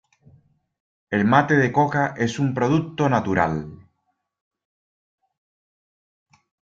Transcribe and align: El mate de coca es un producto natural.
El 1.17 1.25
mate 1.33 1.57
de 1.57 1.67
coca 1.75 2.05
es 2.25 2.39
un 2.43 2.49
producto 2.55 3.07
natural. 3.15 3.53